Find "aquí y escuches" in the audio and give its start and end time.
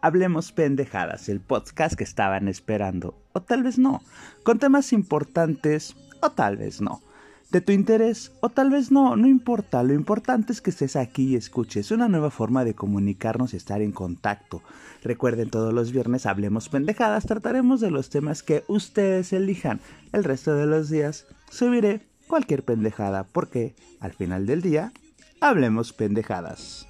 10.96-11.90